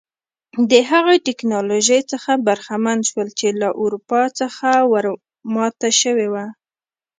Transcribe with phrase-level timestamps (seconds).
[0.71, 5.05] د هغې ټکنالوژۍ څخه برخمن شول چې له اروپا څخه ور
[5.53, 6.45] ماته شوې وه.